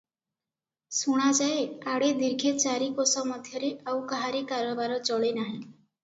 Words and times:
ଶୁଣାଯାଏ, 0.99 1.57
ଆଡ଼େ 1.91 2.07
ଦୀର୍ଘେ 2.21 2.53
ଚାରି 2.63 2.87
କୋଶ 3.01 3.23
ମଧ୍ୟରେ 3.33 3.69
ଆଉ 3.91 3.99
କାହାରି 4.13 4.41
କାରବାର 4.53 4.97
ଚଳେନାହିଁ। 5.11 5.61